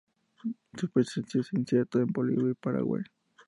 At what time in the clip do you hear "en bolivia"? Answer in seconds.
1.99-2.49